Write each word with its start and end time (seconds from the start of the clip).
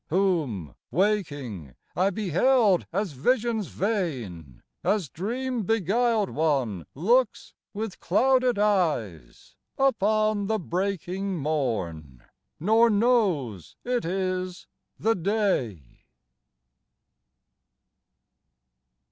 Whom, 0.09 0.73
waking, 0.89 1.75
I 1.95 2.09
beheld 2.09 2.87
as 2.91 3.11
visions 3.11 3.67
vain 3.67 4.63
As 4.83 5.09
dream 5.09 5.61
beguiled 5.61 6.31
one 6.31 6.87
looks 6.95 7.53
with 7.71 7.99
clouded 7.99 8.57
eyes 8.57 9.55
Upon 9.77 10.47
the 10.47 10.57
breaking 10.57 11.37
morn, 11.37 12.23
nor 12.59 12.89
knows 12.89 13.75
it 13.85 14.03
is 14.03 14.65
the 14.97 15.13
day. 15.13 15.83